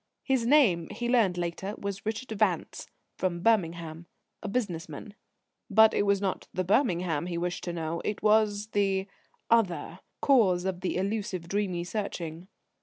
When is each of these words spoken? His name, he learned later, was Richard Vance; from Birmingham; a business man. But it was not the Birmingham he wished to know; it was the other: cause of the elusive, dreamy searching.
His 0.23 0.47
name, 0.47 0.87
he 0.89 1.07
learned 1.07 1.37
later, 1.37 1.75
was 1.77 2.07
Richard 2.07 2.31
Vance; 2.39 2.87
from 3.19 3.41
Birmingham; 3.41 4.07
a 4.41 4.47
business 4.47 4.89
man. 4.89 5.13
But 5.69 5.93
it 5.93 6.07
was 6.07 6.19
not 6.19 6.47
the 6.51 6.63
Birmingham 6.63 7.27
he 7.27 7.37
wished 7.37 7.63
to 7.65 7.71
know; 7.73 8.01
it 8.03 8.23
was 8.23 8.69
the 8.71 9.05
other: 9.51 9.99
cause 10.19 10.65
of 10.65 10.81
the 10.81 10.97
elusive, 10.97 11.47
dreamy 11.47 11.83
searching. 11.83 12.47